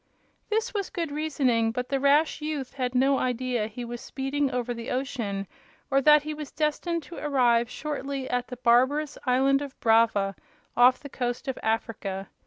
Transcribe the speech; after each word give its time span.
This 0.49 0.73
was 0.73 0.89
good 0.89 1.11
reasoning, 1.11 1.69
but 1.71 1.89
the 1.89 1.99
rash 1.99 2.41
youth 2.41 2.73
had 2.73 2.95
no 2.95 3.19
idea 3.19 3.67
he 3.67 3.85
was 3.85 4.01
speeding 4.01 4.49
over 4.49 4.73
the 4.73 4.89
ocean, 4.89 5.45
or 5.91 6.01
that 6.01 6.23
he 6.23 6.33
was 6.33 6.51
destined 6.51 7.03
to 7.03 7.23
arrive 7.23 7.69
shortly 7.69 8.27
at 8.27 8.47
the 8.47 8.57
barbarous 8.57 9.19
island 9.27 9.61
of 9.61 9.79
Brava, 9.79 10.35
off 10.75 10.99
the 10.99 11.07
coast 11.07 11.47
of 11.47 11.59
Africa. 11.61 12.29